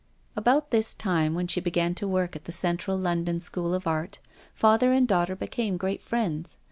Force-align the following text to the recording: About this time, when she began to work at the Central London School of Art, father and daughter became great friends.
About 0.35 0.71
this 0.71 0.95
time, 0.95 1.35
when 1.35 1.45
she 1.45 1.61
began 1.61 1.93
to 1.93 2.07
work 2.07 2.35
at 2.35 2.45
the 2.45 2.51
Central 2.51 2.97
London 2.97 3.39
School 3.39 3.75
of 3.75 3.85
Art, 3.85 4.17
father 4.55 4.91
and 4.93 5.07
daughter 5.07 5.35
became 5.35 5.77
great 5.77 6.01
friends. 6.01 6.57